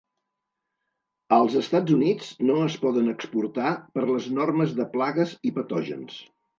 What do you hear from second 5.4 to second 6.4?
i patògens.